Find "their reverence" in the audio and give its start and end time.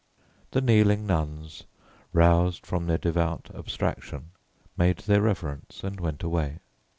4.97-5.83